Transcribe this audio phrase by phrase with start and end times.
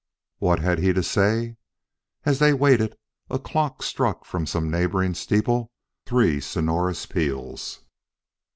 [0.39, 1.57] What had he to say?
[2.25, 2.97] As they waited,
[3.29, 5.69] a clock struck from some neighboring steeple
[6.07, 7.81] three sonorous peals!